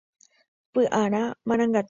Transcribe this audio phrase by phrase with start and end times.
[0.77, 1.79] Vy'arã marangatúva.